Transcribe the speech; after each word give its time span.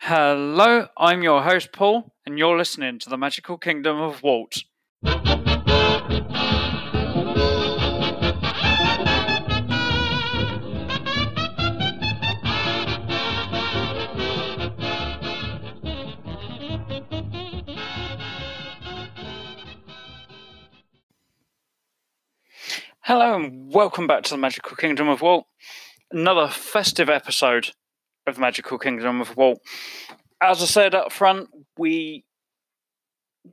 Hello, 0.00 0.86
I'm 0.96 1.22
your 1.22 1.42
host 1.42 1.72
Paul, 1.72 2.14
and 2.24 2.38
you're 2.38 2.56
listening 2.56 3.00
to 3.00 3.10
the 3.10 3.18
Magical 3.18 3.58
Kingdom 3.58 4.00
of 4.00 4.22
Walt. 4.22 4.62
Hello, 23.02 23.34
and 23.34 23.74
welcome 23.74 24.06
back 24.06 24.22
to 24.22 24.30
the 24.30 24.38
Magical 24.38 24.76
Kingdom 24.76 25.08
of 25.08 25.20
Walt. 25.20 25.46
Another 26.10 26.48
festive 26.48 27.10
episode 27.10 27.72
of 28.28 28.38
Magical 28.38 28.78
Kingdom 28.78 29.20
of 29.20 29.36
Walt. 29.36 29.60
As 30.40 30.62
I 30.62 30.66
said 30.66 30.94
up 30.94 31.12
front, 31.12 31.48
we 31.76 32.24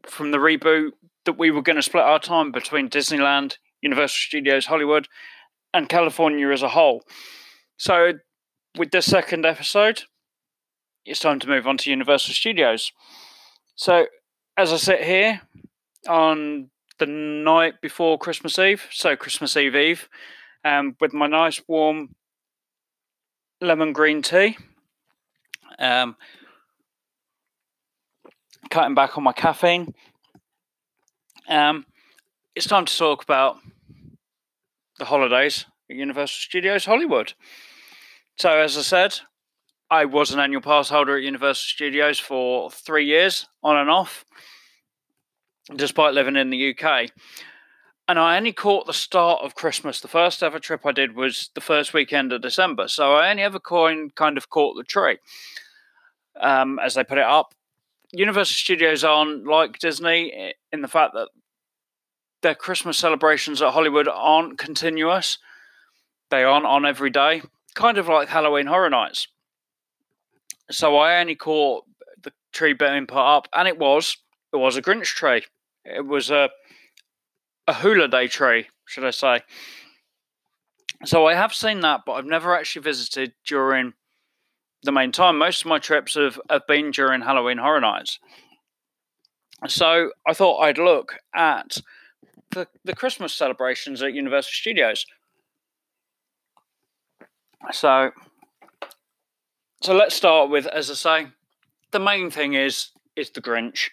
from 0.05 0.31
the 0.31 0.37
reboot 0.37 0.91
that 1.25 1.37
we 1.37 1.51
were 1.51 1.61
going 1.61 1.75
to 1.75 1.81
split 1.81 2.03
our 2.03 2.19
time 2.19 2.51
between 2.51 2.89
Disneyland, 2.89 3.57
Universal 3.81 4.17
Studios 4.17 4.67
Hollywood, 4.67 5.07
and 5.73 5.89
California 5.89 6.49
as 6.49 6.61
a 6.61 6.69
whole. 6.69 7.03
So, 7.77 8.13
with 8.77 8.91
this 8.91 9.05
second 9.05 9.45
episode, 9.45 10.03
it's 11.05 11.19
time 11.19 11.39
to 11.39 11.47
move 11.47 11.67
on 11.67 11.77
to 11.77 11.89
Universal 11.89 12.33
Studios. 12.33 12.91
So, 13.75 14.05
as 14.57 14.71
I 14.71 14.77
sit 14.77 15.03
here 15.03 15.41
on 16.07 16.69
the 16.99 17.05
night 17.05 17.81
before 17.81 18.17
Christmas 18.17 18.57
Eve, 18.57 18.83
so 18.91 19.15
Christmas 19.15 19.57
Eve 19.57 19.75
Eve, 19.75 20.09
um, 20.63 20.95
with 20.99 21.13
my 21.13 21.27
nice 21.27 21.61
warm 21.67 22.15
lemon 23.65 23.93
green 23.93 24.21
tea. 24.21 24.57
Um, 25.77 26.15
cutting 28.69 28.95
back 28.95 29.17
on 29.17 29.23
my 29.23 29.33
caffeine. 29.33 29.93
Um, 31.47 31.85
it's 32.55 32.67
time 32.67 32.85
to 32.85 32.97
talk 32.97 33.23
about 33.23 33.57
the 34.97 35.05
holidays 35.05 35.65
at 35.89 35.95
Universal 35.95 36.39
Studios 36.39 36.85
Hollywood. 36.85 37.33
So, 38.37 38.49
as 38.49 38.77
I 38.77 38.81
said, 38.81 39.19
I 39.89 40.05
was 40.05 40.31
an 40.31 40.39
annual 40.39 40.61
pass 40.61 40.89
holder 40.89 41.17
at 41.17 41.23
Universal 41.23 41.67
Studios 41.67 42.19
for 42.19 42.71
three 42.71 43.05
years, 43.05 43.47
on 43.63 43.77
and 43.77 43.89
off, 43.89 44.25
despite 45.75 46.13
living 46.13 46.35
in 46.35 46.49
the 46.49 46.75
UK. 46.75 47.11
And 48.07 48.19
I 48.19 48.37
only 48.37 48.53
caught 48.53 48.85
the 48.85 48.93
start 48.93 49.41
of 49.43 49.55
Christmas. 49.55 49.99
The 49.99 50.07
first 50.07 50.43
ever 50.43 50.59
trip 50.59 50.85
I 50.85 50.91
did 50.91 51.15
was 51.15 51.49
the 51.55 51.61
first 51.61 51.93
weekend 51.93 52.31
of 52.31 52.41
December. 52.41 52.87
So 52.87 53.13
I 53.13 53.31
only 53.31 53.43
ever 53.43 53.59
coin 53.59 54.11
kind 54.11 54.37
of 54.37 54.49
caught 54.49 54.77
the 54.77 54.83
tree 54.83 55.17
um, 56.39 56.79
as 56.79 56.93
they 56.93 57.03
put 57.03 57.17
it 57.17 57.23
up. 57.23 57.55
Universal 58.11 58.53
Studios 58.53 59.03
aren't 59.03 59.45
like 59.45 59.79
Disney 59.79 60.53
in 60.71 60.81
the 60.81 60.87
fact 60.87 61.13
that 61.15 61.29
their 62.41 62.55
Christmas 62.55 62.97
celebrations 62.97 63.61
at 63.61 63.73
Hollywood 63.73 64.07
aren't 64.07 64.59
continuous. 64.59 65.39
They 66.29 66.43
aren't 66.43 66.67
on 66.67 66.85
every 66.85 67.09
day, 67.09 67.41
kind 67.73 67.97
of 67.97 68.07
like 68.07 68.29
Halloween 68.29 68.67
Horror 68.67 68.89
Nights. 68.91 69.27
So 70.69 70.95
I 70.97 71.19
only 71.19 71.35
caught 71.35 71.85
the 72.21 72.31
tree 72.53 72.73
being 72.73 73.07
put 73.07 73.17
up, 73.17 73.47
and 73.53 73.67
it 73.67 73.79
was 73.79 74.17
it 74.53 74.57
was 74.57 74.77
a 74.77 74.81
Grinch 74.81 75.05
tree. 75.05 75.45
It 75.83 76.05
was 76.05 76.29
a 76.29 76.49
a 77.67 77.73
Who-liday 77.73 78.27
tree, 78.27 78.67
should 78.85 79.05
I 79.05 79.11
say. 79.11 79.41
So 81.03 81.27
I 81.27 81.33
have 81.33 81.53
seen 81.53 81.81
that, 81.81 82.01
but 82.05 82.13
I've 82.13 82.25
never 82.25 82.55
actually 82.55 82.83
visited 82.83 83.33
during 83.45 83.93
the 84.83 84.91
main 84.91 85.11
time. 85.11 85.37
Most 85.37 85.61
of 85.61 85.67
my 85.67 85.79
trips 85.79 86.13
have, 86.13 86.39
have 86.49 86.67
been 86.67 86.91
during 86.91 87.21
Halloween 87.21 87.57
Horror 87.57 87.81
Nights. 87.81 88.19
So 89.67 90.11
I 90.27 90.33
thought 90.33 90.59
I'd 90.59 90.77
look 90.77 91.15
at 91.33 91.79
the, 92.51 92.67
the 92.83 92.95
Christmas 92.95 93.33
celebrations 93.33 94.01
at 94.01 94.13
Universal 94.13 94.51
Studios. 94.51 95.05
So, 97.71 98.11
so 99.81 99.93
let's 99.95 100.15
start 100.15 100.49
with, 100.49 100.67
as 100.67 100.91
I 100.91 100.93
say, 100.93 101.27
the 101.91 101.99
main 101.99 102.29
thing 102.29 102.53
is 102.53 102.89
is 103.15 103.29
the 103.29 103.41
Grinch. 103.41 103.89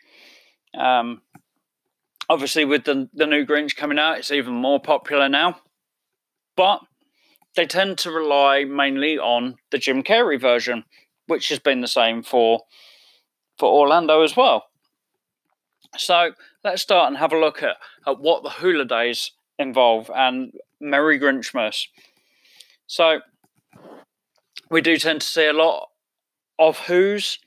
Um, 0.76 1.22
obviously, 2.28 2.64
with 2.64 2.84
the 2.84 3.08
the 3.12 3.26
new 3.26 3.44
Grinch 3.44 3.76
coming 3.76 3.98
out, 3.98 4.18
it's 4.18 4.30
even 4.30 4.54
more 4.54 4.80
popular 4.80 5.28
now. 5.28 5.60
But 6.56 6.80
they 7.54 7.66
tend 7.66 7.98
to 7.98 8.10
rely 8.10 8.64
mainly 8.64 9.18
on 9.18 9.56
the 9.70 9.78
Jim 9.78 10.02
Carrey 10.02 10.40
version, 10.40 10.84
which 11.26 11.48
has 11.48 11.58
been 11.58 11.80
the 11.80 11.88
same 11.88 12.22
for 12.22 12.62
for 13.58 13.72
Orlando 13.72 14.22
as 14.22 14.36
well. 14.36 14.66
So 15.96 16.32
let's 16.64 16.82
start 16.82 17.08
and 17.08 17.18
have 17.18 17.32
a 17.32 17.38
look 17.38 17.62
at, 17.62 17.76
at 18.06 18.18
what 18.18 18.42
the 18.42 18.50
Who-lidays 18.50 19.32
involve 19.58 20.10
and 20.14 20.52
Merry 20.80 21.20
Grinchmas. 21.20 21.88
So 22.86 23.20
we 24.70 24.80
do 24.80 24.96
tend 24.96 25.20
to 25.20 25.26
see 25.26 25.46
a 25.46 25.52
lot 25.52 25.90
of 26.58 26.78
Who's, 26.86 27.38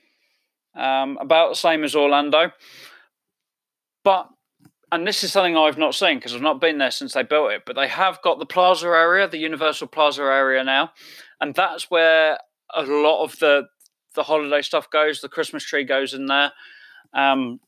um, 0.76 1.18
about 1.20 1.50
the 1.50 1.56
same 1.56 1.82
as 1.82 1.96
Orlando. 1.96 2.52
But 4.04 4.28
and 4.92 5.06
this 5.06 5.24
is 5.24 5.32
something 5.32 5.56
I've 5.56 5.78
not 5.78 5.94
seen 5.94 6.18
because 6.18 6.34
I've 6.34 6.42
not 6.42 6.60
been 6.60 6.78
there 6.78 6.90
since 6.90 7.14
they 7.14 7.22
built 7.22 7.50
it, 7.50 7.62
but 7.66 7.76
they 7.76 7.88
have 7.88 8.22
got 8.22 8.38
the 8.38 8.46
plaza 8.46 8.86
area, 8.86 9.28
the 9.28 9.38
Universal 9.38 9.88
Plaza 9.88 10.22
area 10.22 10.62
now, 10.62 10.92
and 11.40 11.54
that's 11.54 11.90
where 11.90 12.38
a 12.74 12.82
lot 12.82 13.24
of 13.24 13.38
the 13.38 13.64
the 14.14 14.22
holiday 14.22 14.62
stuff 14.62 14.88
goes. 14.90 15.20
The 15.20 15.28
Christmas 15.28 15.64
tree 15.64 15.84
goes 15.84 16.14
in 16.14 16.26
there, 16.26 16.52
um, 17.12 17.60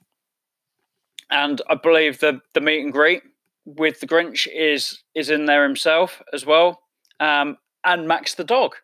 and 1.30 1.60
I 1.68 1.74
believe 1.74 2.20
the 2.20 2.40
the 2.54 2.60
meet 2.60 2.84
and 2.84 2.92
greet 2.92 3.22
with 3.64 4.00
the 4.00 4.06
Grinch 4.06 4.46
is 4.52 5.02
is 5.14 5.28
in 5.28 5.46
there 5.46 5.64
himself 5.64 6.22
as 6.32 6.46
well, 6.46 6.82
um, 7.18 7.56
and 7.84 8.06
Max 8.06 8.34
the 8.34 8.44
dog. 8.44 8.76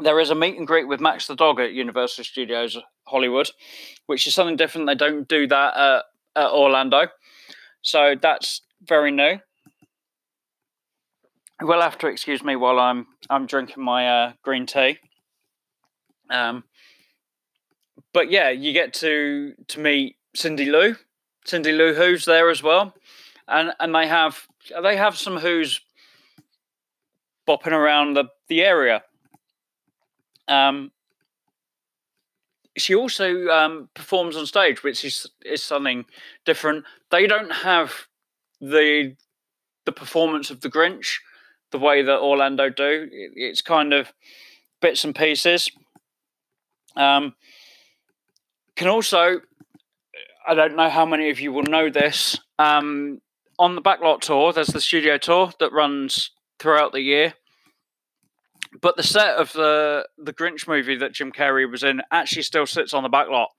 There 0.00 0.20
is 0.20 0.30
a 0.30 0.34
meet 0.34 0.56
and 0.56 0.66
greet 0.66 0.88
with 0.88 1.00
Max 1.00 1.26
the 1.26 1.34
dog 1.34 1.60
at 1.60 1.72
Universal 1.72 2.24
Studios 2.24 2.78
Hollywood, 3.06 3.50
which 4.06 4.26
is 4.26 4.34
something 4.34 4.56
different. 4.56 4.86
They 4.86 4.94
don't 4.94 5.28
do 5.28 5.46
that 5.48 5.76
at 5.76 6.04
at 6.38 6.50
Orlando. 6.50 7.08
So 7.82 8.14
that's 8.20 8.62
very 8.82 9.10
new. 9.10 9.38
Will 11.60 11.82
have 11.82 11.98
to 11.98 12.06
excuse 12.06 12.42
me 12.44 12.54
while 12.54 12.78
I'm 12.78 13.06
I'm 13.28 13.46
drinking 13.46 13.82
my 13.82 14.08
uh, 14.08 14.32
green 14.42 14.64
tea. 14.64 14.98
Um, 16.30 16.64
but 18.12 18.30
yeah, 18.30 18.50
you 18.50 18.72
get 18.72 18.94
to 18.94 19.54
to 19.68 19.80
meet 19.80 20.16
Cindy 20.36 20.66
Lou, 20.66 20.94
Cindy 21.44 21.72
Lou 21.72 21.94
Who's 21.94 22.24
there 22.24 22.48
as 22.48 22.62
well, 22.62 22.94
and 23.48 23.72
and 23.80 23.92
they 23.92 24.06
have 24.06 24.46
they 24.82 24.96
have 24.96 25.16
some 25.16 25.38
Who's 25.38 25.80
bopping 27.48 27.72
around 27.72 28.14
the 28.14 28.26
the 28.48 28.62
area. 28.62 29.02
Um, 30.46 30.92
she 32.78 32.94
also 32.94 33.48
um, 33.48 33.88
performs 33.94 34.36
on 34.36 34.46
stage, 34.46 34.82
which 34.82 35.04
is 35.04 35.26
is 35.44 35.62
something 35.62 36.04
different. 36.44 36.84
They 37.10 37.26
don't 37.26 37.52
have 37.52 37.92
the 38.60 39.16
the 39.84 39.92
performance 39.92 40.50
of 40.50 40.60
the 40.60 40.70
Grinch 40.70 41.18
the 41.70 41.78
way 41.78 42.02
that 42.02 42.18
Orlando 42.18 42.70
do. 42.70 43.08
It's 43.10 43.60
kind 43.60 43.92
of 43.92 44.12
bits 44.80 45.04
and 45.04 45.14
pieces. 45.14 45.70
Um, 46.96 47.34
can 48.76 48.88
also, 48.88 49.40
I 50.46 50.54
don't 50.54 50.76
know 50.76 50.88
how 50.88 51.04
many 51.04 51.30
of 51.30 51.40
you 51.40 51.52
will 51.52 51.64
know 51.64 51.90
this. 51.90 52.38
Um, 52.58 53.20
on 53.58 53.74
the 53.74 53.82
backlot 53.82 54.20
tour, 54.20 54.52
there's 54.52 54.68
the 54.68 54.80
studio 54.80 55.18
tour 55.18 55.52
that 55.60 55.72
runs 55.72 56.30
throughout 56.58 56.92
the 56.92 57.02
year 57.02 57.34
but 58.80 58.96
the 58.96 59.02
set 59.02 59.36
of 59.36 59.52
the 59.52 60.06
the 60.18 60.32
Grinch 60.32 60.66
movie 60.68 60.96
that 60.96 61.12
Jim 61.12 61.32
Carrey 61.32 61.70
was 61.70 61.82
in 61.82 62.02
actually 62.10 62.42
still 62.42 62.66
sits 62.66 62.94
on 62.94 63.02
the 63.02 63.08
back 63.08 63.28
lot. 63.28 63.50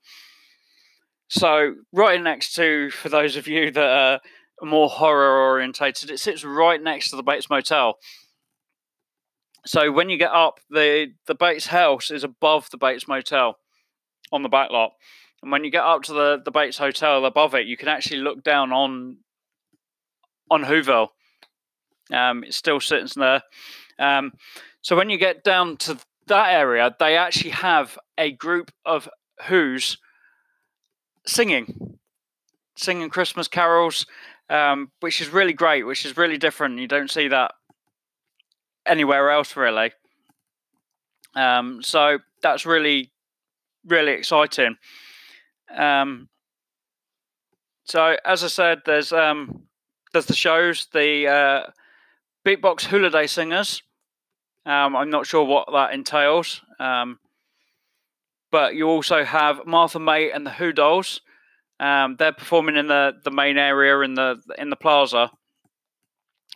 So 1.28 1.74
right 1.92 2.20
next 2.20 2.54
to, 2.54 2.90
for 2.90 3.08
those 3.08 3.36
of 3.36 3.46
you 3.46 3.70
that 3.70 3.80
are 3.80 4.20
more 4.62 4.88
horror 4.88 5.38
orientated, 5.48 6.10
it 6.10 6.18
sits 6.18 6.44
right 6.44 6.82
next 6.82 7.10
to 7.10 7.16
the 7.16 7.22
Bates 7.22 7.48
Motel. 7.48 7.98
So 9.64 9.92
when 9.92 10.08
you 10.08 10.16
get 10.16 10.32
up, 10.32 10.60
the 10.70 11.12
the 11.26 11.34
Bates 11.34 11.66
house 11.66 12.10
is 12.10 12.24
above 12.24 12.70
the 12.70 12.78
Bates 12.78 13.06
Motel 13.06 13.58
on 14.32 14.42
the 14.42 14.48
back 14.48 14.70
lot. 14.70 14.92
And 15.42 15.50
when 15.50 15.64
you 15.64 15.70
get 15.70 15.84
up 15.84 16.02
to 16.02 16.12
the, 16.12 16.42
the 16.44 16.50
Bates 16.50 16.78
Hotel 16.78 17.24
above 17.24 17.54
it, 17.54 17.66
you 17.66 17.76
can 17.76 17.88
actually 17.88 18.20
look 18.20 18.42
down 18.42 18.72
on 18.72 19.18
on 20.50 20.64
Whoville. 20.64 21.08
Um, 22.12 22.42
it 22.44 22.54
still 22.54 22.80
sits 22.80 23.14
there. 23.14 23.42
Um, 24.00 24.32
so 24.82 24.96
when 24.96 25.10
you 25.10 25.18
get 25.18 25.44
down 25.44 25.76
to 25.78 25.98
that 26.26 26.52
area, 26.52 26.94
they 26.98 27.16
actually 27.16 27.50
have 27.50 27.98
a 28.18 28.32
group 28.32 28.72
of 28.84 29.08
Who's 29.46 29.98
singing, 31.26 31.98
singing 32.76 33.08
Christmas 33.08 33.48
carols, 33.48 34.06
um, 34.48 34.90
which 35.00 35.20
is 35.20 35.28
really 35.28 35.52
great, 35.52 35.84
which 35.84 36.04
is 36.04 36.16
really 36.16 36.38
different. 36.38 36.78
You 36.78 36.88
don't 36.88 37.10
see 37.10 37.28
that 37.28 37.52
anywhere 38.84 39.30
else, 39.30 39.56
really. 39.56 39.92
Um, 41.34 41.82
so 41.82 42.18
that's 42.42 42.66
really, 42.66 43.12
really 43.86 44.12
exciting. 44.12 44.76
Um, 45.74 46.28
so 47.84 48.16
as 48.24 48.44
I 48.44 48.48
said, 48.48 48.82
there's 48.84 49.12
um, 49.12 49.62
there's 50.12 50.26
the 50.26 50.34
shows, 50.34 50.86
the 50.92 51.26
uh, 51.28 51.70
beatbox 52.44 52.82
Who-liday 52.82 53.26
singers. 53.26 53.82
Um, 54.66 54.94
I'm 54.94 55.10
not 55.10 55.26
sure 55.26 55.44
what 55.44 55.68
that 55.72 55.94
entails, 55.94 56.60
um, 56.78 57.18
but 58.52 58.74
you 58.74 58.88
also 58.88 59.24
have 59.24 59.66
Martha 59.66 59.98
May 59.98 60.30
and 60.30 60.46
the 60.46 60.50
Who 60.50 60.72
Dolls. 60.72 61.20
Um, 61.78 62.16
they're 62.18 62.32
performing 62.32 62.76
in 62.76 62.88
the, 62.88 63.12
the 63.24 63.30
main 63.30 63.56
area 63.56 63.98
in 64.00 64.14
the 64.14 64.40
in 64.58 64.68
the 64.68 64.76
plaza, 64.76 65.30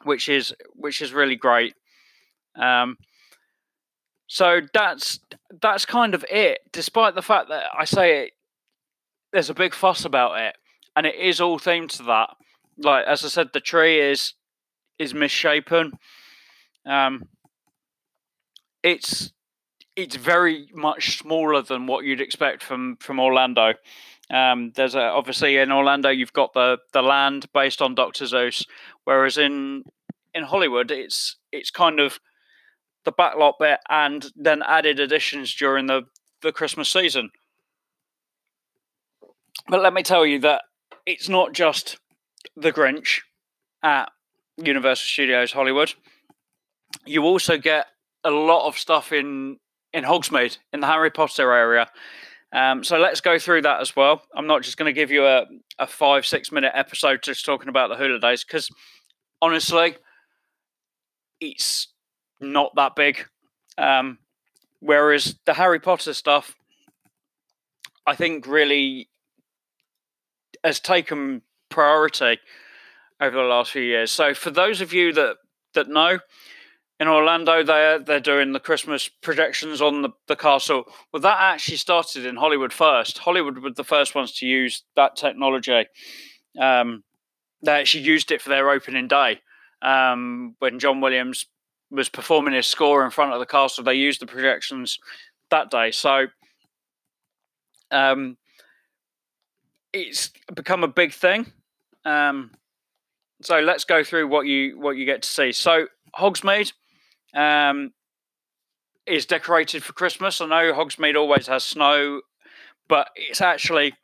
which 0.03 0.29
is 0.29 0.55
which 0.75 1.01
is 1.01 1.15
really 1.15 1.37
great. 1.37 1.75
Um, 2.57 2.99
so 4.27 4.61
that's 4.73 5.21
that's 5.63 5.87
kind 5.87 6.15
of 6.15 6.25
it. 6.31 6.61
Despite 6.73 7.15
the 7.15 7.23
fact 7.23 7.49
that 7.49 7.65
I 7.77 7.85
say 7.85 8.25
it, 8.25 8.33
there's 9.33 9.51
a 9.51 9.55
big 9.55 9.75
fuss 9.75 10.05
about 10.05 10.39
it, 10.39 10.57
and 10.95 11.07
it 11.07 11.15
is 11.15 11.41
all 11.41 11.59
themed 11.59 11.91
to 11.97 12.03
that. 12.05 12.31
Like 12.77 13.07
as 13.07 13.25
I 13.25 13.29
said, 13.29 13.49
the 13.53 13.61
tree 13.61 14.01
is 14.01 14.35
is 14.99 15.15
misshapen. 15.15 15.93
Um, 16.85 17.29
it's 18.85 19.33
it's 19.97 20.17
very 20.17 20.69
much 20.75 21.19
smaller 21.19 21.63
than 21.63 21.87
what 21.87 22.05
you'd 22.05 22.21
expect 22.21 22.63
from 22.63 22.97
from 23.01 23.19
Orlando. 23.19 23.75
Um, 24.31 24.73
there's 24.77 24.95
a, 24.95 25.03
obviously 25.03 25.57
in 25.57 25.73
Orlando 25.73 26.11
you've 26.11 26.33
got 26.33 26.53
the 26.53 26.79
the 26.93 27.03
land 27.03 27.47
based 27.53 27.83
on 27.83 27.97
Doctor 27.97 28.27
Seuss, 28.27 28.65
whereas 29.05 29.39
in 29.39 29.83
in 30.35 30.45
Hollywood 30.45 30.91
it's 30.93 31.37
it's 31.51 31.71
kind 31.71 31.99
of 31.99 32.21
the 33.05 33.13
backlot 33.13 33.55
bit 33.59 33.81
and 33.89 34.27
then 34.37 34.63
added 34.63 35.01
additions 35.01 35.55
during 35.55 35.87
the 35.87 36.03
the 36.43 36.53
Christmas 36.53 36.89
season. 36.89 37.31
But 39.69 39.81
let 39.81 39.95
me 39.95 40.03
tell 40.03 40.27
you 40.27 40.39
that 40.41 40.63
it's 41.07 41.29
not 41.29 41.55
just 41.55 41.99
the 42.55 42.73
Grinch 42.73 43.21
at 43.83 44.11
Universal 44.59 45.07
Studios 45.07 45.53
Hollywood. 45.53 45.95
You 47.07 47.25
also 47.25 47.57
get 47.57 47.87
a 48.25 48.31
lot 48.31 48.67
of 48.67 48.79
stuff 48.79 49.13
in 49.13 49.59
in 49.93 50.05
Hogsmeade 50.05 50.59
in 50.73 50.81
the 50.81 50.87
Harry 50.87 51.11
Potter 51.11 51.53
area. 51.53 51.89
Um, 52.53 52.85
so 52.85 52.99
let's 52.99 53.21
go 53.21 53.39
through 53.39 53.63
that 53.63 53.81
as 53.81 53.97
well. 53.97 54.23
I'm 54.35 54.47
not 54.47 54.63
just 54.63 54.77
going 54.77 54.93
to 54.93 54.93
give 54.93 55.11
you 55.11 55.27
a, 55.27 55.45
a 55.79 55.87
five, 55.87 56.25
six 56.25 56.53
minute 56.53 56.73
episode 56.75 57.23
just 57.23 57.45
talking 57.45 57.69
about 57.69 57.89
the 57.89 57.97
Who-lidays 57.97 58.47
because 58.47 58.69
honestly, 59.43 59.97
it's 61.41 61.89
not 62.41 62.75
that 62.77 62.95
big. 62.95 63.27
Um, 63.77 64.19
whereas 64.81 65.37
the 65.47 65.55
Harry 65.55 65.81
Potter 65.81 66.15
stuff, 66.15 66.55
I 68.07 68.15
think 68.15 68.47
really 68.47 69.09
has 70.63 70.79
taken 70.79 71.43
priority 71.71 72.39
over 73.21 73.37
the 73.37 73.43
last 73.43 73.73
few 73.73 73.83
years. 73.83 74.11
So 74.11 74.33
for 74.33 74.51
those 74.51 74.81
of 74.81 74.93
you 74.93 75.13
that 75.13 75.37
that 75.75 75.89
know, 75.89 76.21
in 77.01 77.09
Orlando, 77.09 77.63
they're 77.65 77.99
they're 77.99 78.21
doing 78.21 78.53
the 78.53 78.61
Christmas 78.61 79.09
projections 79.09 79.83
on 79.83 80.03
the, 80.03 80.11
the 80.29 80.37
castle. 80.37 80.85
Well, 81.13 81.23
that 81.23 81.39
actually 81.41 81.79
started 81.79 82.25
in 82.25 82.37
Hollywood 82.37 82.73
first. 82.73 83.19
Hollywood 83.19 83.59
were 83.59 83.71
the 83.71 83.85
first 83.85 84.15
ones 84.15 84.33
to 84.35 84.47
use 84.47 84.85
that 84.95 85.17
technology. 85.17 85.87
Um, 86.59 87.03
they 87.63 87.73
actually 87.73 88.05
used 88.05 88.31
it 88.31 88.41
for 88.41 88.51
their 88.51 88.71
opening 88.71 89.09
day 89.09 89.41
um, 89.83 90.55
when 90.61 90.79
John 90.79 91.01
Williams 91.01 91.47
was 91.91 92.09
performing 92.09 92.55
his 92.55 92.67
score 92.67 93.05
in 93.05 93.11
front 93.11 93.33
of 93.33 93.41
the 93.41 93.47
castle. 93.47 93.83
They 93.83 93.95
used 93.95 94.21
the 94.21 94.27
projections 94.27 94.99
that 95.51 95.71
day, 95.71 95.91
so 95.91 96.27
um, 97.91 98.37
it's 99.93 100.31
become 100.55 100.85
a 100.85 100.89
big 100.89 101.13
thing. 101.13 101.53
Um, 102.05 102.53
so 103.43 103.61
let's 103.61 103.85
go 103.85 104.05
through 104.05 104.29
what 104.29 104.47
you 104.47 104.79
what 104.79 104.97
you 104.97 105.05
get 105.07 105.23
to 105.23 105.29
see. 105.29 105.51
So 105.51 105.89
Hogsmeade 106.17 106.73
um, 107.35 107.93
is 109.07 109.27
decorated 109.27 109.83
for 109.83 109.93
Christmas. 109.93 110.41
I 110.41 110.47
know 110.47 110.73
Hogsmeade 110.73 111.17
always 111.17 111.47
has 111.47 111.65
snow, 111.65 112.23
but 112.89 113.09
it's 113.17 113.41
actually 113.41 113.95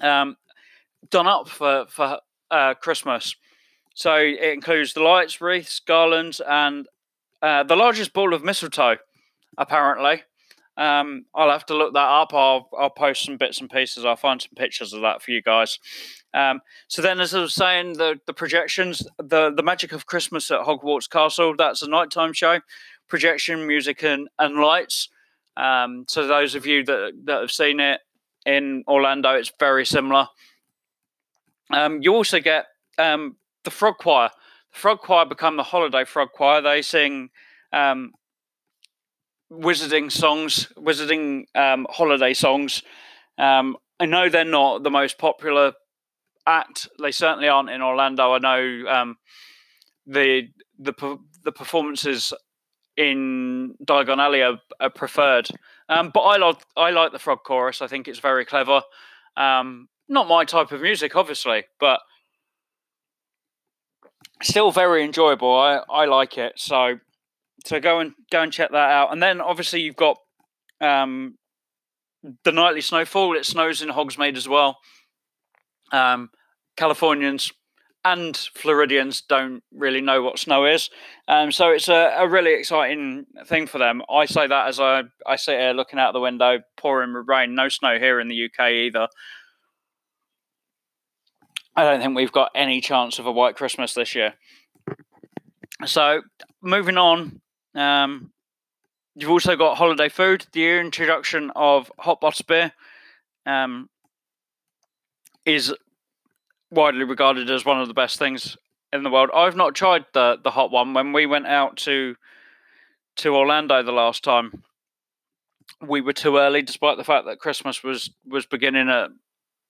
um, 0.00 0.36
done 1.10 1.26
up 1.26 1.48
for 1.48 1.86
for 1.88 2.18
uh, 2.50 2.74
Christmas. 2.74 3.36
So 3.94 4.16
it 4.16 4.52
includes 4.52 4.94
the 4.94 5.02
lights, 5.02 5.40
wreaths, 5.40 5.80
garlands, 5.80 6.40
and 6.40 6.86
uh, 7.42 7.62
the 7.62 7.76
largest 7.76 8.12
ball 8.12 8.32
of 8.32 8.42
mistletoe. 8.42 8.96
Apparently, 9.58 10.22
um, 10.82 11.26
I'll 11.32 11.50
have 11.50 11.66
to 11.66 11.76
look 11.76 11.94
that 11.94 12.00
up. 12.00 12.34
I'll 12.34 12.68
I'll 12.76 12.90
post 12.90 13.24
some 13.24 13.36
bits 13.36 13.60
and 13.60 13.70
pieces. 13.70 14.04
I'll 14.04 14.16
find 14.16 14.42
some 14.42 14.50
pictures 14.56 14.92
of 14.92 15.02
that 15.02 15.22
for 15.22 15.30
you 15.30 15.40
guys. 15.40 15.78
Um, 16.34 16.60
so 16.88 17.00
then, 17.00 17.20
as 17.20 17.32
I 17.34 17.40
was 17.40 17.54
saying, 17.54 17.92
the 17.92 18.18
the 18.26 18.34
projections, 18.34 19.06
the 19.16 19.52
the 19.54 19.62
magic 19.62 19.92
of 19.92 20.06
Christmas 20.06 20.50
at 20.50 20.62
Hogwarts 20.62 21.08
Castle. 21.08 21.54
That's 21.56 21.82
a 21.82 21.88
nighttime 21.88 22.32
show, 22.32 22.58
projection, 23.06 23.64
music, 23.64 24.02
and 24.02 24.28
and 24.40 24.56
lights. 24.56 25.08
Um, 25.56 26.04
so 26.08 26.26
those 26.26 26.56
of 26.56 26.66
you 26.66 26.84
that 26.84 27.12
that 27.26 27.40
have 27.40 27.52
seen 27.52 27.78
it 27.78 28.00
in 28.44 28.82
Orlando, 28.88 29.34
it's 29.34 29.52
very 29.60 29.86
similar. 29.86 30.26
Um, 31.70 32.02
you 32.02 32.12
also 32.12 32.40
get 32.40 32.66
um, 32.98 33.36
the 33.62 33.70
Frog 33.70 33.98
Choir. 33.98 34.30
The 34.72 34.78
Frog 34.80 34.98
Choir 34.98 35.26
become 35.26 35.56
the 35.56 35.62
Holiday 35.62 36.04
Frog 36.04 36.30
Choir. 36.32 36.60
They 36.60 36.82
sing 36.82 37.30
um, 37.72 38.14
wizarding 39.52 40.10
songs, 40.10 40.68
wizarding 40.76 41.44
um, 41.54 41.86
holiday 41.90 42.32
songs. 42.32 42.82
Um, 43.38 43.76
I 44.00 44.06
know 44.06 44.28
they're 44.28 44.44
not 44.44 44.82
the 44.82 44.90
most 44.90 45.18
popular 45.18 45.74
act. 46.46 46.88
They 47.00 47.12
certainly 47.12 47.48
aren't 47.48 47.70
in 47.70 47.82
Orlando. 47.82 48.32
I 48.32 48.38
know 48.38 48.88
um, 48.88 49.16
the 50.06 50.48
the 50.78 51.18
the 51.44 51.52
performances 51.52 52.32
in 52.96 53.74
Diagon 53.84 54.18
Alley 54.18 54.42
are, 54.42 54.58
are 54.80 54.90
preferred, 54.90 55.48
um, 55.88 56.10
but 56.12 56.20
I 56.20 56.36
like 56.36 56.62
I 56.76 56.90
like 56.90 57.12
the 57.12 57.18
Frog 57.18 57.40
Chorus. 57.44 57.82
I 57.82 57.86
think 57.86 58.08
it's 58.08 58.18
very 58.18 58.44
clever. 58.44 58.82
Um, 59.36 59.88
not 60.08 60.28
my 60.28 60.44
type 60.44 60.72
of 60.72 60.82
music, 60.82 61.16
obviously, 61.16 61.64
but 61.78 62.00
still 64.42 64.70
very 64.70 65.04
enjoyable. 65.04 65.54
I, 65.54 65.80
I 65.90 66.04
like 66.06 66.36
it. 66.36 66.54
So 66.56 66.98
so 67.64 67.80
go 67.80 68.00
and 68.00 68.12
go 68.30 68.42
and 68.42 68.52
check 68.52 68.70
that 68.70 68.90
out. 68.90 69.12
And 69.12 69.22
then 69.22 69.40
obviously 69.40 69.82
you've 69.82 69.96
got 69.96 70.16
um, 70.80 71.36
the 72.44 72.52
nightly 72.52 72.80
snowfall. 72.80 73.36
It 73.36 73.46
snows 73.46 73.82
in 73.82 73.90
Hogsmeade 73.90 74.36
as 74.36 74.48
well. 74.48 74.78
Um, 75.92 76.30
Californians 76.76 77.52
and 78.04 78.36
Floridians 78.54 79.22
don't 79.28 79.62
really 79.72 80.00
know 80.00 80.22
what 80.22 80.38
snow 80.38 80.64
is, 80.64 80.90
um, 81.28 81.52
so 81.52 81.70
it's 81.70 81.88
a, 81.88 82.14
a, 82.16 82.28
really 82.28 82.52
exciting 82.52 83.26
thing 83.46 83.68
for 83.68 83.78
them. 83.78 84.02
I 84.10 84.26
say 84.26 84.48
that 84.48 84.66
as 84.66 84.80
I 84.80 85.04
I 85.24 85.36
sit 85.36 85.60
here 85.60 85.72
looking 85.72 86.00
out 86.00 86.12
the 86.12 86.18
window, 86.18 86.60
pouring 86.76 87.12
rain. 87.12 87.54
No 87.54 87.68
snow 87.68 87.98
here 87.98 88.18
in 88.18 88.26
the 88.26 88.46
UK 88.46 88.70
either. 88.70 89.06
I 91.76 91.84
don't 91.84 92.00
think 92.00 92.16
we've 92.16 92.32
got 92.32 92.50
any 92.54 92.80
chance 92.80 93.18
of 93.18 93.26
a 93.26 93.32
white 93.32 93.56
Christmas 93.56 93.94
this 93.94 94.14
year. 94.14 94.34
So 95.86 96.22
moving 96.62 96.98
on, 96.98 97.40
um, 97.74 98.32
you've 99.14 99.30
also 99.30 99.56
got 99.56 99.76
holiday 99.76 100.08
food. 100.08 100.46
The 100.52 100.78
introduction 100.78 101.50
of 101.54 101.90
hot 101.98 102.20
Butterbeer 102.20 102.72
um, 103.46 103.88
is 105.44 105.74
widely 106.70 107.04
regarded 107.04 107.50
as 107.50 107.64
one 107.64 107.80
of 107.80 107.88
the 107.88 107.94
best 107.94 108.18
things 108.18 108.56
in 108.92 109.02
the 109.02 109.10
world. 109.10 109.30
I've 109.34 109.56
not 109.56 109.74
tried 109.74 110.04
the 110.12 110.38
the 110.42 110.50
hot 110.50 110.70
one. 110.70 110.94
When 110.94 111.12
we 111.12 111.26
went 111.26 111.46
out 111.46 111.76
to 111.78 112.16
to 113.16 113.36
Orlando 113.36 113.82
the 113.82 113.92
last 113.92 114.24
time, 114.24 114.62
we 115.80 116.00
were 116.00 116.12
too 116.12 116.38
early, 116.38 116.62
despite 116.62 116.96
the 116.96 117.04
fact 117.04 117.26
that 117.26 117.38
Christmas 117.38 117.82
was 117.82 118.10
was 118.26 118.46
beginning 118.46 118.88
at, 118.88 119.10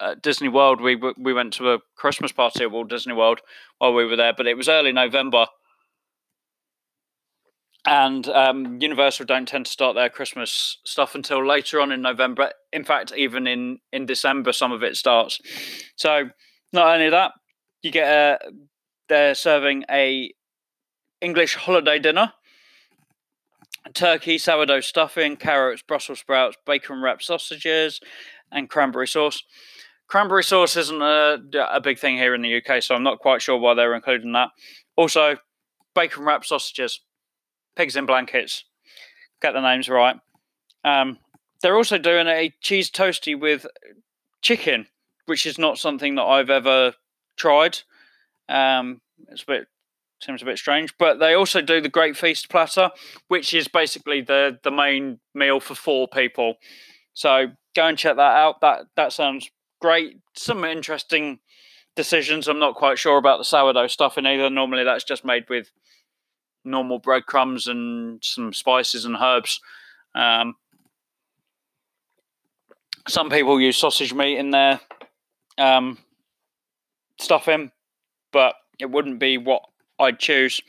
at 0.00 0.22
Disney 0.22 0.48
World. 0.48 0.80
We 0.80 0.96
we 0.96 1.32
went 1.32 1.52
to 1.54 1.72
a 1.72 1.78
Christmas 1.96 2.32
party 2.32 2.64
at 2.64 2.70
Walt 2.70 2.88
Disney 2.88 3.14
World 3.14 3.40
while 3.78 3.94
we 3.94 4.04
were 4.04 4.16
there, 4.16 4.34
but 4.36 4.46
it 4.46 4.56
was 4.56 4.68
early 4.68 4.92
November 4.92 5.46
and 7.84 8.28
um, 8.28 8.80
Universal 8.80 9.26
don't 9.26 9.46
tend 9.46 9.66
to 9.66 9.72
start 9.72 9.96
their 9.96 10.08
Christmas 10.08 10.78
stuff 10.84 11.14
until 11.14 11.44
later 11.44 11.80
on 11.80 11.90
in 11.90 12.00
November. 12.00 12.52
In 12.72 12.84
fact, 12.84 13.12
even 13.16 13.46
in 13.46 13.78
in 13.92 14.06
December, 14.06 14.52
some 14.52 14.72
of 14.72 14.82
it 14.82 14.96
starts. 14.96 15.40
So 15.96 16.30
not 16.72 16.94
only 16.94 17.10
that, 17.10 17.32
you 17.82 17.90
get 17.90 18.08
a 18.08 18.38
they're 19.08 19.34
serving 19.34 19.84
a 19.90 20.32
English 21.20 21.56
holiday 21.56 21.98
dinner. 21.98 22.32
Turkey, 23.94 24.38
sourdough 24.38 24.80
stuffing, 24.80 25.36
carrots, 25.36 25.82
Brussels 25.82 26.20
sprouts, 26.20 26.56
bacon 26.64 27.02
wrapped 27.02 27.24
sausages, 27.24 28.00
and 28.52 28.70
cranberry 28.70 29.08
sauce. 29.08 29.42
Cranberry 30.06 30.44
sauce 30.44 30.76
isn't 30.76 31.02
a, 31.02 31.38
a 31.70 31.80
big 31.80 31.98
thing 31.98 32.16
here 32.16 32.34
in 32.34 32.42
the 32.42 32.62
UK, 32.62 32.80
so 32.80 32.94
I'm 32.94 33.02
not 33.02 33.18
quite 33.18 33.42
sure 33.42 33.56
why 33.58 33.74
they're 33.74 33.94
including 33.94 34.32
that. 34.32 34.50
Also, 34.94 35.36
bacon 35.96 36.24
wrapped 36.24 36.46
sausages 36.46 37.00
pigs 37.76 37.96
in 37.96 38.06
blankets. 38.06 38.64
Get 39.40 39.52
the 39.52 39.60
names 39.60 39.88
right. 39.88 40.16
Um, 40.84 41.18
they're 41.62 41.76
also 41.76 41.98
doing 41.98 42.26
a 42.26 42.54
cheese 42.60 42.90
toasty 42.90 43.38
with 43.38 43.66
chicken, 44.40 44.86
which 45.26 45.46
is 45.46 45.58
not 45.58 45.78
something 45.78 46.16
that 46.16 46.24
I've 46.24 46.50
ever 46.50 46.94
tried. 47.36 47.78
Um, 48.48 49.00
it's 49.28 49.42
a 49.42 49.46
bit 49.46 49.68
seems 50.20 50.42
a 50.42 50.44
bit 50.44 50.58
strange, 50.58 50.96
but 50.98 51.18
they 51.18 51.34
also 51.34 51.60
do 51.60 51.80
the 51.80 51.88
Great 51.88 52.16
Feast 52.16 52.48
platter, 52.48 52.90
which 53.28 53.52
is 53.54 53.68
basically 53.68 54.20
the 54.20 54.58
the 54.62 54.70
main 54.70 55.18
meal 55.34 55.60
for 55.60 55.74
four 55.74 56.08
people. 56.08 56.54
So 57.14 57.48
go 57.74 57.86
and 57.86 57.98
check 57.98 58.16
that 58.16 58.36
out. 58.36 58.60
That 58.60 58.86
that 58.96 59.12
sounds 59.12 59.50
great. 59.80 60.18
Some 60.34 60.64
interesting 60.64 61.40
decisions. 61.96 62.48
I'm 62.48 62.58
not 62.58 62.74
quite 62.74 62.98
sure 62.98 63.18
about 63.18 63.38
the 63.38 63.44
sourdough 63.44 63.88
stuffing 63.88 64.26
either. 64.26 64.48
Normally, 64.50 64.84
that's 64.84 65.04
just 65.04 65.24
made 65.24 65.44
with 65.48 65.70
normal 66.64 66.98
breadcrumbs 66.98 67.66
and 67.66 68.22
some 68.22 68.52
spices 68.52 69.04
and 69.04 69.16
herbs. 69.16 69.60
Um, 70.14 70.56
some 73.08 73.30
people 73.30 73.60
use 73.60 73.76
sausage 73.76 74.14
meat 74.14 74.38
in 74.38 74.50
their 74.50 74.80
um, 75.58 75.98
stuffing, 77.18 77.70
but 78.32 78.54
it 78.78 78.90
wouldn't 78.90 79.18
be 79.18 79.38
what 79.38 79.62
I'd 79.98 80.18
choose. 80.18 80.60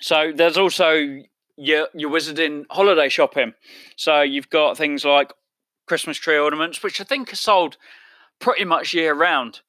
So 0.00 0.32
there's 0.34 0.58
also 0.58 1.22
your 1.56 1.88
your 1.94 2.10
wizarding 2.10 2.64
holiday 2.70 3.08
shopping. 3.08 3.54
So 3.96 4.22
you've 4.22 4.50
got 4.50 4.76
things 4.76 5.04
like 5.04 5.32
Christmas 5.86 6.16
tree 6.16 6.38
ornaments, 6.38 6.82
which 6.82 7.00
I 7.00 7.04
think 7.04 7.32
are 7.32 7.36
sold 7.36 7.76
pretty 8.38 8.64
much 8.64 8.94
year 8.94 9.14
round. 9.14 9.60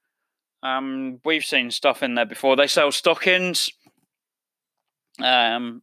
Um, 0.63 1.19
we've 1.25 1.43
seen 1.45 1.71
stuff 1.71 2.01
in 2.01 2.15
there 2.15 2.25
before. 2.25 2.55
They 2.55 2.67
sell 2.67 2.91
stockings. 2.91 3.71
Um, 5.21 5.81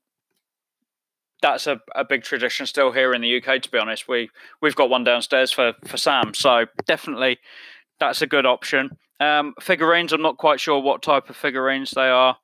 that's 1.43 1.67
a, 1.67 1.81
a 1.95 2.05
big 2.05 2.23
tradition 2.23 2.67
still 2.67 2.93
here 2.93 3.15
in 3.15 3.23
the 3.23 3.43
UK. 3.43 3.63
To 3.63 3.71
be 3.71 3.79
honest, 3.79 4.09
we 4.09 4.31
we've 4.61 4.77
got 4.77 4.91
one 4.91 5.05
downstairs 5.05 5.51
for 5.51 5.75
for 5.87 5.97
Sam, 5.97 6.35
so 6.35 6.67
definitely 6.87 7.39
that's 7.99 8.23
a 8.23 8.27
good 8.27 8.47
option. 8.47 8.97
Um, 9.21 9.55
figurines, 9.61 10.13
I'm 10.13 10.23
not 10.23 10.39
quite 10.39 10.61
sure 10.61 10.81
what 10.81 11.03
type 11.03 11.29
of 11.29 11.37
figurines 11.37 11.91
they 11.91 12.09
are, 12.09 12.37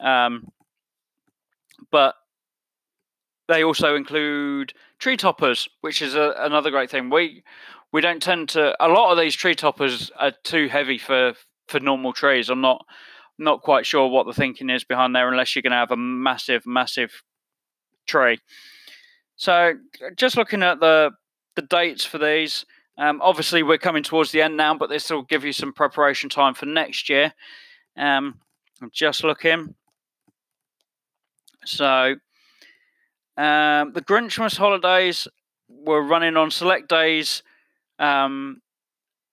um, 0.00 0.48
but 1.90 2.14
they 3.48 3.64
also 3.64 3.96
include 3.96 4.74
tree 4.98 5.16
toppers, 5.16 5.68
which 5.80 6.02
is 6.02 6.14
a, 6.14 6.34
another 6.38 6.70
great 6.70 6.90
thing. 6.90 7.10
We 7.10 7.42
we 7.92 8.00
don't 8.00 8.22
tend 8.22 8.50
to. 8.50 8.76
A 8.84 8.88
lot 8.88 9.10
of 9.10 9.18
these 9.18 9.34
tree 9.34 9.54
toppers 9.54 10.10
are 10.18 10.32
too 10.44 10.68
heavy 10.68 10.98
for 10.98 11.34
for 11.66 11.80
normal 11.80 12.12
trees. 12.12 12.48
I'm 12.48 12.60
not 12.60 12.84
not 13.38 13.62
quite 13.62 13.86
sure 13.86 14.08
what 14.08 14.26
the 14.26 14.32
thinking 14.32 14.70
is 14.70 14.84
behind 14.84 15.14
there, 15.14 15.28
unless 15.28 15.54
you're 15.54 15.62
going 15.62 15.70
to 15.70 15.76
have 15.76 15.90
a 15.90 15.96
massive, 15.96 16.66
massive 16.66 17.22
tree. 18.06 18.38
So, 19.36 19.74
just 20.16 20.36
looking 20.36 20.62
at 20.62 20.80
the 20.80 21.12
the 21.58 21.62
dates 21.62 22.04
for 22.04 22.18
these. 22.18 22.64
Um, 22.98 23.20
obviously, 23.20 23.64
we're 23.64 23.78
coming 23.78 24.04
towards 24.04 24.30
the 24.30 24.42
end 24.42 24.56
now, 24.56 24.74
but 24.74 24.90
this 24.90 25.10
will 25.10 25.22
give 25.22 25.44
you 25.44 25.52
some 25.52 25.72
preparation 25.72 26.30
time 26.30 26.54
for 26.54 26.66
next 26.66 27.08
year. 27.08 27.32
Um, 27.96 28.38
I'm 28.80 28.90
just 28.92 29.24
looking. 29.24 29.74
So, 31.64 32.14
um, 33.36 33.92
the 33.92 34.04
Grinchmas 34.04 34.56
holidays 34.56 35.26
were 35.68 36.02
running 36.02 36.36
on 36.36 36.50
select 36.50 36.88
days 36.88 37.42
um, 37.98 38.62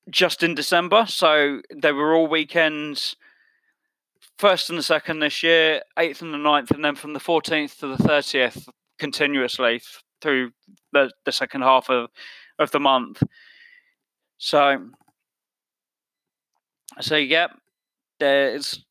just 0.10 0.42
in 0.42 0.56
December. 0.56 1.06
So, 1.08 1.62
they 1.74 1.92
were 1.92 2.16
all 2.16 2.28
weekends, 2.28 3.16
first 4.38 4.70
and 4.70 4.78
the 4.78 4.84
second 4.84 5.20
this 5.20 5.44
year, 5.44 5.82
8th 5.98 6.22
and 6.22 6.34
the 6.34 6.38
ninth, 6.38 6.72
and 6.72 6.84
then 6.84 6.96
from 6.96 7.14
the 7.14 7.20
14th 7.20 7.80
to 7.80 7.88
the 7.88 8.04
30th 8.04 8.68
continuously 9.00 9.82
through 10.22 10.52
the, 10.94 11.12
the 11.26 11.32
second 11.32 11.62
half 11.62 11.90
of, 11.90 12.10
of 12.60 12.72
the 12.72 12.80
month. 12.80 13.22
So, 14.38 14.90
so 17.02 17.16
yep, 17.16 17.52
there's. 18.20 18.84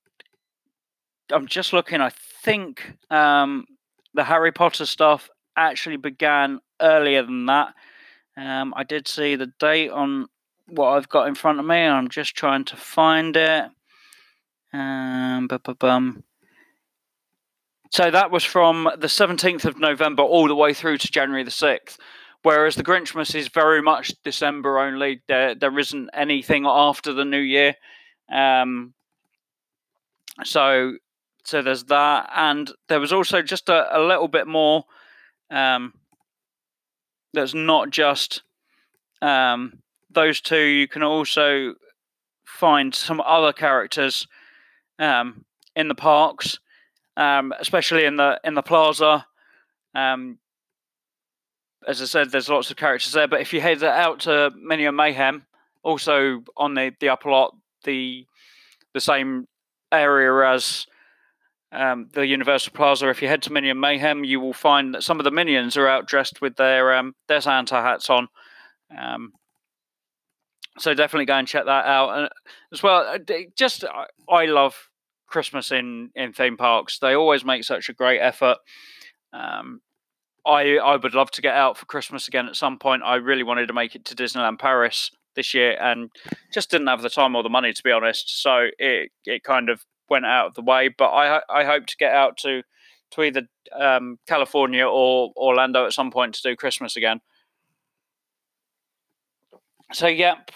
I'm 1.33 1.47
just 1.47 1.73
looking. 1.73 2.01
I 2.01 2.11
think 2.43 2.95
um, 3.11 3.65
the 4.13 4.25
Harry 4.25 4.53
Potter 4.53 4.87
stuff 4.87 5.31
actually 5.57 5.97
began 5.97 6.61
earlier 6.81 7.23
than 7.23 7.47
that. 7.47 7.75
Um, 8.37 8.75
I 8.77 8.85
did 8.85 9.09
see 9.09 9.37
the 9.37 9.53
date 9.59 9.91
on 9.91 10.27
what 10.69 10.91
I've 10.91 11.09
got 11.09 11.29
in 11.29 11.35
front 11.35 11.61
of 11.61 11.67
me. 11.67 11.77
And 11.77 11.95
I'm 11.95 12.09
just 12.09 12.37
trying 12.37 12.65
to 12.67 12.77
find 12.77 13.37
it. 13.37 13.67
Um, 14.75 15.49
bum. 15.79 16.25
So 17.93 18.11
that 18.11 18.33
was 18.33 18.43
from 18.43 18.91
the 18.99 19.07
17th 19.07 19.65
of 19.65 19.79
November 19.79 20.25
all 20.25 20.49
the 20.49 20.55
way 20.57 20.75
through 20.75 20.99
to 20.99 21.13
January 21.13 21.45
the 21.45 21.53
6th. 21.53 21.97
Whereas 22.43 22.75
the 22.75 22.83
Grinchmas 22.83 23.35
is 23.37 23.49
very 23.49 23.81
much 23.81 24.13
December 24.25 24.81
only. 24.81 25.23
There, 25.29 25.55
there 25.55 25.79
isn't 25.79 26.11
anything 26.13 26.67
after 26.67 27.13
the 27.13 27.25
New 27.25 27.39
Year. 27.39 27.77
Um, 28.31 28.95
so, 30.43 30.95
so 31.45 31.63
there's 31.63 31.85
that, 31.85 32.29
and 32.35 32.73
there 32.89 33.01
was 33.01 33.13
also 33.13 33.43
just 33.43 33.69
a, 33.69 33.97
a 33.97 34.03
little 34.03 34.29
bit 34.29 34.49
more. 34.49 34.85
Um, 35.51 35.95
that's 37.33 37.55
not 37.55 37.91
just 37.91 38.43
um, 39.23 39.83
those 40.11 40.41
two. 40.41 40.59
You 40.59 40.89
can 40.89 41.05
also 41.05 41.75
find 42.45 42.93
some 42.93 43.21
other 43.21 43.53
characters 43.53 44.27
um, 44.99 45.45
in 45.77 45.89
the 45.89 45.95
parks, 45.95 46.59
um, 47.17 47.53
especially 47.59 48.05
in 48.05 48.17
the 48.17 48.41
in 48.45 48.55
the 48.55 48.63
plaza. 48.63 49.27
Um, 49.95 50.39
as 51.87 52.01
I 52.01 52.07
said, 52.07 52.31
there's 52.31 52.49
lots 52.49 52.71
of 52.71 52.77
characters 52.77 53.13
there. 53.13 53.29
But 53.29 53.41
if 53.41 53.53
you 53.53 53.61
head 53.61 53.83
out 53.83 54.21
to 54.21 54.51
Minion 54.57 54.97
Mayhem, 54.97 55.45
also 55.83 56.43
on 56.57 56.75
the, 56.75 56.93
the 57.01 57.11
upper 57.11 57.31
lot, 57.31 57.55
the 57.85 58.27
the 58.95 59.01
same 59.01 59.47
area 59.93 60.53
as 60.53 60.87
um, 61.73 62.09
the 62.13 62.27
Universal 62.27 62.73
Plaza. 62.73 63.09
If 63.09 63.21
you 63.21 63.29
head 63.29 63.43
to 63.43 63.53
Minion 63.53 63.79
Mayhem, 63.79 64.25
you 64.25 64.41
will 64.41 64.53
find 64.53 64.95
that 64.95 65.03
some 65.03 65.21
of 65.21 65.25
the 65.25 65.31
minions 65.31 65.77
are 65.77 65.89
out 65.89 66.07
dressed 66.07 66.41
with 66.41 66.57
their 66.57 66.95
um, 66.95 67.15
their 67.29 67.41
Santa 67.41 67.83
hats 67.83 68.09
on. 68.09 68.29
Um, 68.97 69.33
so 70.79 70.95
definitely 70.95 71.27
go 71.27 71.35
and 71.35 71.49
check 71.49 71.67
that 71.67 71.87
out. 71.87 72.19
And 72.19 72.29
as 72.73 72.83
well, 72.83 73.07
uh, 73.07 73.19
just 73.57 73.85
I 74.29 74.47
love 74.47 74.89
Christmas 75.27 75.71
in 75.73 76.11
in 76.15 76.33
theme 76.33 76.57
parks. 76.57 76.99
They 76.99 77.15
always 77.15 77.45
make 77.45 77.65
such 77.65 77.89
a 77.89 77.93
great 77.93 78.21
effort. 78.21 78.59
Um, 79.33 79.81
I 80.47 80.77
I 80.79 80.97
would 80.97 81.15
love 81.15 81.31
to 81.33 81.43
get 81.43 81.55
out 81.55 81.79
for 81.79 81.87
Christmas 81.87 82.29
again 82.29 82.49
at 82.49 82.57
some 82.57 82.79
point. 82.79 83.03
I 83.05 83.17
really 83.17 83.43
wanted 83.43 83.69
to 83.69 83.75
make 83.75 83.95
it 83.95 84.05
to 84.07 84.17
Disneyland 84.17 84.59
Paris 84.59 85.11
this 85.37 85.55
year 85.55 85.77
and 85.81 86.11
just 86.53 86.71
didn't 86.71 86.87
have 86.87 87.03
the 87.03 87.11
time 87.11 87.35
or 87.35 87.43
the 87.43 87.49
money 87.49 87.73
to 87.73 87.83
be 87.83 87.91
honest. 87.93 88.43
So 88.43 88.69
it 88.79 89.11
it 89.25 89.45
kind 89.45 89.69
of 89.69 89.85
went 90.09 90.27
out 90.27 90.49
of 90.49 90.55
the 90.55 90.63
way. 90.63 90.89
But 90.89 91.11
I 91.11 91.41
I 91.49 91.65
hope 91.65 91.87
to 91.87 91.97
get 91.97 92.13
out 92.13 92.37
to 92.39 92.63
to 93.13 93.23
either 93.23 93.43
um, 93.73 94.19
California 94.27 94.87
or 94.87 95.33
Orlando 95.37 95.87
at 95.87 95.93
some 95.93 96.11
point 96.11 96.35
to 96.35 96.43
do 96.43 96.57
Christmas 96.57 96.97
again. 96.97 97.21
So 99.93 100.09
yep. 100.09 100.51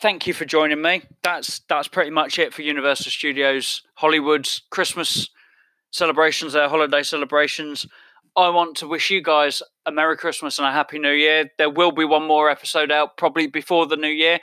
Thank 0.00 0.26
you 0.26 0.32
for 0.32 0.46
joining 0.46 0.80
me. 0.80 1.02
That's 1.22 1.60
that's 1.68 1.86
pretty 1.86 2.10
much 2.10 2.38
it 2.38 2.54
for 2.54 2.62
Universal 2.62 3.10
Studios 3.10 3.82
Hollywood's 3.96 4.62
Christmas 4.70 5.28
celebrations, 5.90 6.54
their 6.54 6.70
holiday 6.70 7.02
celebrations. 7.02 7.86
I 8.34 8.48
want 8.48 8.78
to 8.78 8.88
wish 8.88 9.10
you 9.10 9.22
guys 9.22 9.62
a 9.84 9.92
Merry 9.92 10.16
Christmas 10.16 10.58
and 10.58 10.66
a 10.66 10.72
Happy 10.72 10.98
New 10.98 11.12
Year. 11.12 11.50
There 11.58 11.68
will 11.68 11.92
be 11.92 12.06
one 12.06 12.26
more 12.26 12.48
episode 12.48 12.90
out 12.90 13.18
probably 13.18 13.46
before 13.46 13.86
the 13.86 13.96
new 13.96 14.08
year, 14.08 14.38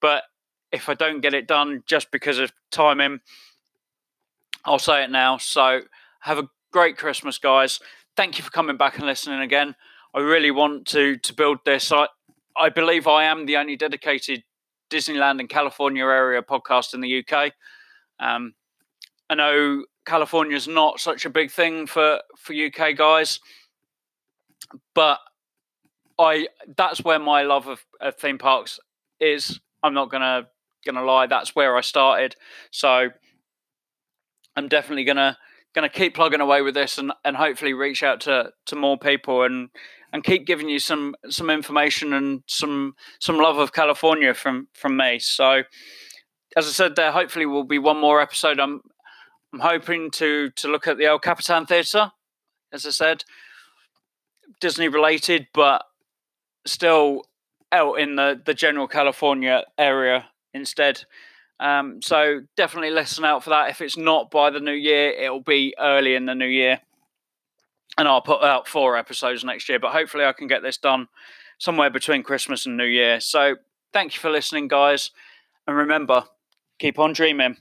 but 0.00 0.24
if 0.72 0.88
I 0.88 0.94
don't 0.94 1.20
get 1.20 1.32
it 1.32 1.46
done 1.46 1.84
just 1.86 2.10
because 2.10 2.40
of 2.40 2.50
timing, 2.72 3.20
I'll 4.64 4.80
say 4.80 5.04
it 5.04 5.10
now. 5.12 5.36
So 5.36 5.82
have 6.22 6.38
a 6.38 6.48
great 6.72 6.98
Christmas, 6.98 7.38
guys. 7.38 7.78
Thank 8.16 8.36
you 8.36 8.42
for 8.42 8.50
coming 8.50 8.76
back 8.76 8.96
and 8.96 9.06
listening 9.06 9.42
again. 9.42 9.76
I 10.12 10.18
really 10.22 10.50
want 10.50 10.88
to 10.88 11.16
to 11.18 11.32
build 11.32 11.58
this. 11.64 11.92
I 11.92 12.08
I 12.58 12.68
believe 12.68 13.06
I 13.06 13.22
am 13.22 13.46
the 13.46 13.58
only 13.58 13.76
dedicated 13.76 14.42
Disneyland 14.90 15.40
and 15.40 15.48
California 15.48 16.04
area 16.04 16.42
podcast 16.42 16.94
in 16.94 17.00
the 17.00 17.24
UK. 17.24 17.52
Um, 18.20 18.54
I 19.30 19.34
know 19.34 19.84
California 20.06 20.56
is 20.56 20.66
not 20.66 21.00
such 21.00 21.24
a 21.24 21.30
big 21.30 21.50
thing 21.50 21.86
for 21.86 22.20
for 22.36 22.54
UK 22.54 22.96
guys, 22.96 23.40
but 24.94 25.18
I 26.18 26.48
that's 26.76 27.04
where 27.04 27.18
my 27.18 27.42
love 27.42 27.68
of, 27.68 27.84
of 28.00 28.16
theme 28.16 28.38
parks 28.38 28.80
is. 29.20 29.60
I'm 29.82 29.94
not 29.94 30.10
gonna 30.10 30.48
gonna 30.84 31.04
lie, 31.04 31.26
that's 31.26 31.54
where 31.54 31.76
I 31.76 31.82
started. 31.82 32.34
So 32.70 33.10
I'm 34.56 34.68
definitely 34.68 35.04
gonna 35.04 35.36
gonna 35.74 35.88
keep 35.88 36.14
plugging 36.14 36.40
away 36.40 36.62
with 36.62 36.74
this 36.74 36.98
and, 36.98 37.12
and 37.24 37.36
hopefully 37.36 37.74
reach 37.74 38.02
out 38.02 38.20
to 38.22 38.50
to 38.66 38.76
more 38.76 38.98
people 38.98 39.42
and 39.42 39.68
and 40.12 40.24
keep 40.24 40.46
giving 40.46 40.68
you 40.68 40.78
some 40.78 41.14
some 41.28 41.50
information 41.50 42.12
and 42.12 42.42
some 42.46 42.94
some 43.20 43.36
love 43.36 43.58
of 43.58 43.72
California 43.72 44.34
from 44.34 44.68
from 44.72 44.96
me. 44.96 45.18
So 45.18 45.62
as 46.56 46.66
I 46.66 46.70
said, 46.70 46.96
there 46.96 47.12
hopefully 47.12 47.46
will 47.46 47.64
be 47.64 47.78
one 47.78 47.98
more 47.98 48.20
episode. 48.20 48.58
I'm 48.58 48.80
I'm 49.52 49.60
hoping 49.60 50.10
to 50.12 50.50
to 50.50 50.68
look 50.68 50.86
at 50.86 50.98
the 50.98 51.06
El 51.06 51.18
Capitan 51.18 51.66
Theatre, 51.66 52.12
as 52.72 52.86
I 52.86 52.90
said, 52.90 53.24
Disney 54.60 54.88
related, 54.88 55.48
but 55.54 55.84
still 56.66 57.24
out 57.72 57.94
in 57.94 58.16
the, 58.16 58.40
the 58.44 58.54
general 58.54 58.88
California 58.88 59.64
area 59.76 60.26
instead. 60.54 61.04
Um, 61.60 62.00
so 62.02 62.42
definitely 62.56 62.90
listen 62.90 63.24
out 63.24 63.42
for 63.42 63.50
that. 63.50 63.70
If 63.70 63.80
it's 63.80 63.96
not 63.96 64.30
by 64.30 64.50
the 64.50 64.60
new 64.60 64.72
year, 64.72 65.10
it'll 65.10 65.40
be 65.40 65.74
early 65.78 66.14
in 66.14 66.26
the 66.26 66.34
new 66.34 66.46
year. 66.46 66.80
And 67.96 68.06
I'll 68.06 68.20
put 68.20 68.42
out 68.42 68.68
four 68.68 68.96
episodes 68.96 69.44
next 69.44 69.68
year, 69.68 69.78
but 69.78 69.92
hopefully 69.92 70.24
I 70.24 70.32
can 70.32 70.46
get 70.46 70.62
this 70.62 70.76
done 70.76 71.08
somewhere 71.58 71.90
between 71.90 72.22
Christmas 72.22 72.66
and 72.66 72.76
New 72.76 72.84
Year. 72.84 73.20
So 73.20 73.56
thank 73.92 74.14
you 74.14 74.20
for 74.20 74.30
listening, 74.30 74.68
guys. 74.68 75.10
And 75.66 75.76
remember, 75.76 76.24
keep 76.78 76.98
on 76.98 77.12
dreaming. 77.12 77.56